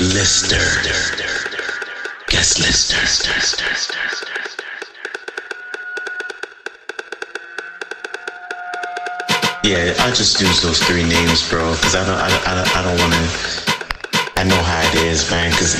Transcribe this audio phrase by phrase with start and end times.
[0.00, 0.58] Lister.
[2.26, 2.96] Guest Lister.
[9.62, 12.76] Yeah, I just use those three names, bro, because I don't, I don't, I don't,
[12.76, 14.40] I don't want to.
[14.40, 15.74] I know how it is, man, because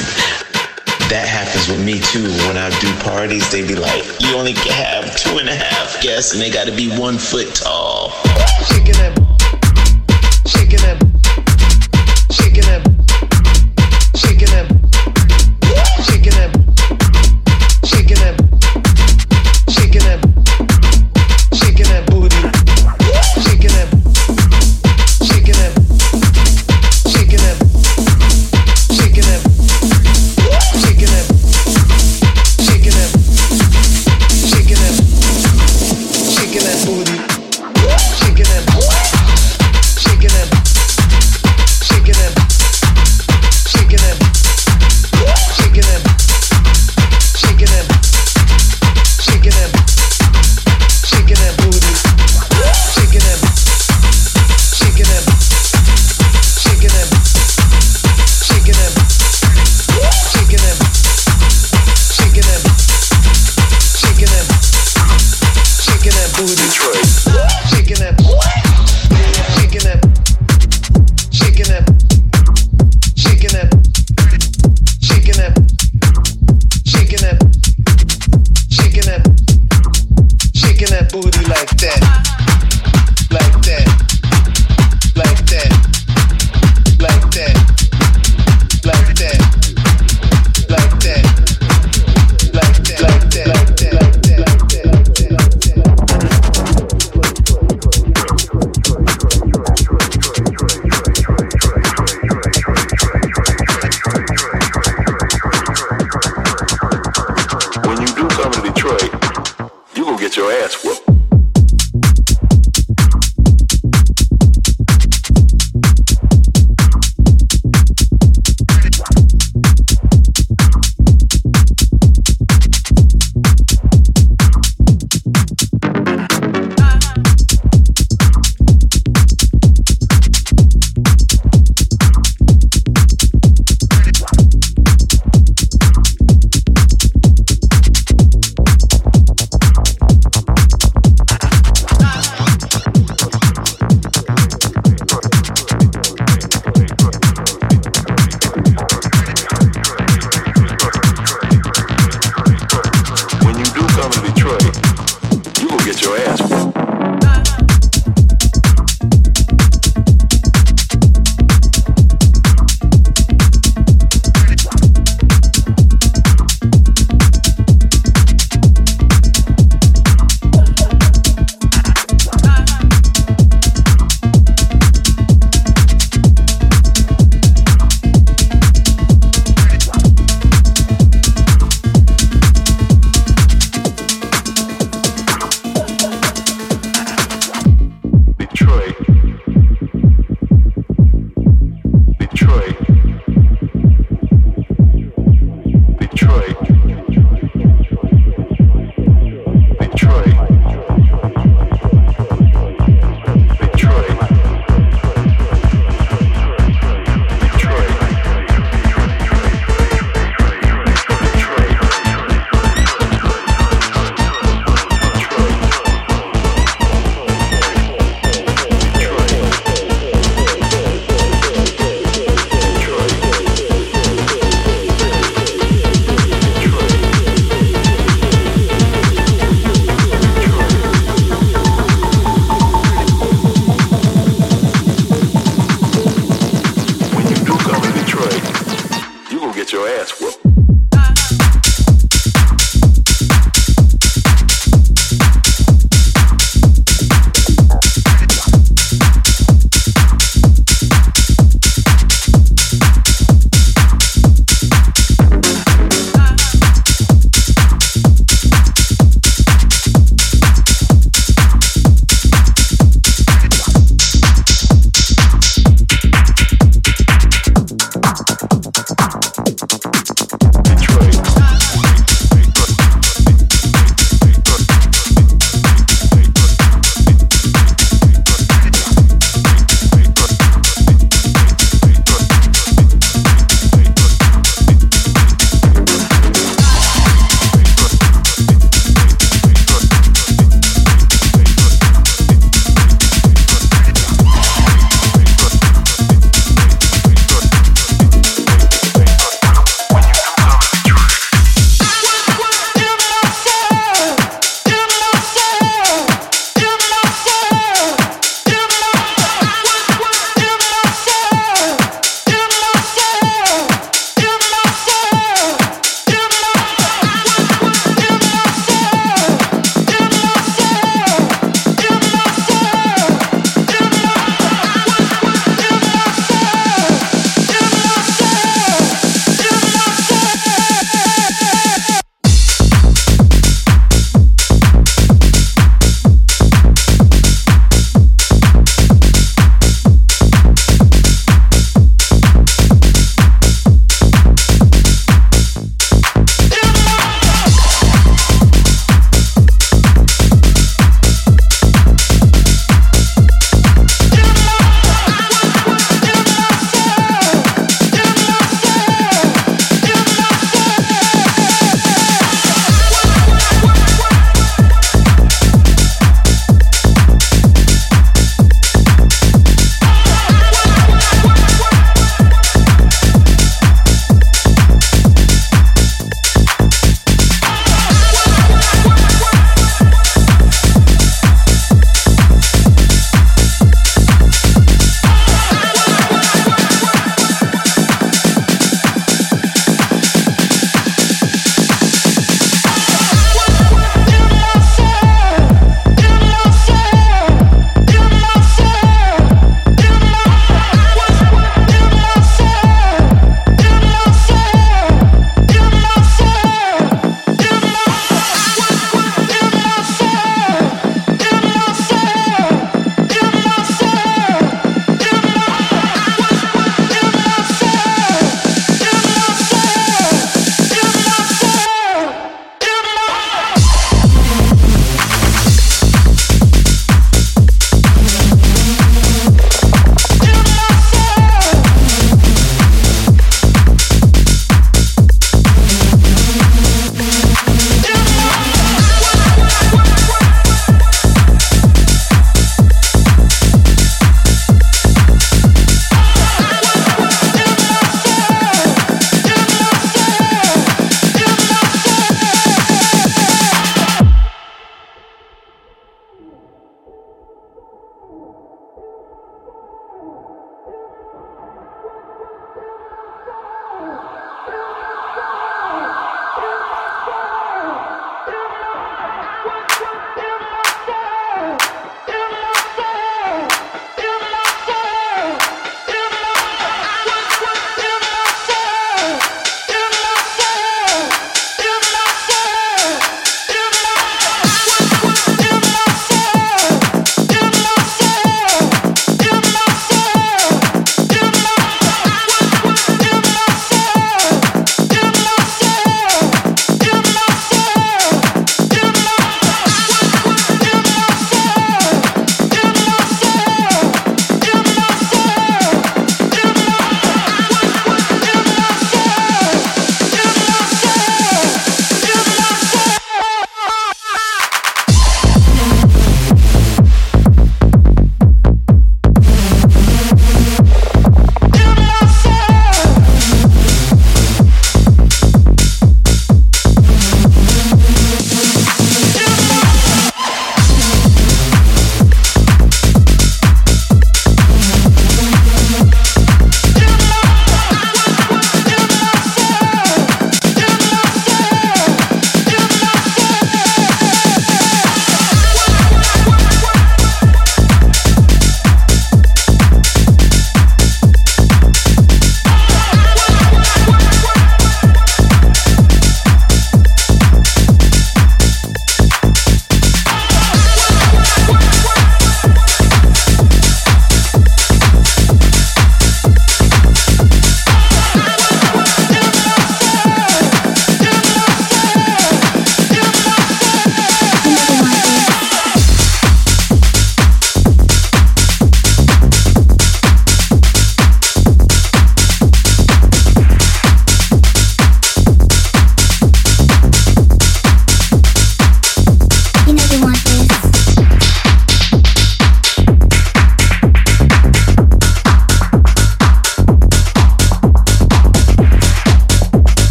[1.10, 2.24] that happens with me too.
[2.46, 6.32] When I do parties, they be like, "You only have two and a half guests,
[6.32, 8.12] and they got to be one foot tall."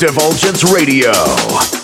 [0.00, 1.79] This is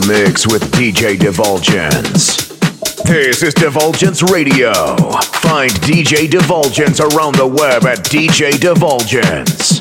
[0.00, 0.46] Divulgence Radio.
[0.46, 2.48] with DJ Divulgence.
[3.04, 4.72] This is Divulgence Radio.
[4.74, 9.75] Find DJ Divulgence around the web at DJ Divulgence.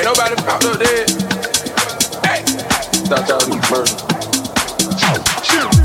[0.00, 1.10] Ain't nobody popped up dead.
[2.24, 2.42] Hey,
[3.04, 3.84] that's how we murder.
[5.44, 5.79] Shoot.